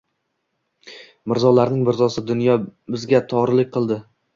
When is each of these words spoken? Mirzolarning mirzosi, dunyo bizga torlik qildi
Mirzolarning 1.33 1.85
mirzosi, 1.91 2.27
dunyo 2.33 2.59
bizga 2.97 3.25
torlik 3.33 3.75
qildi 3.79 4.07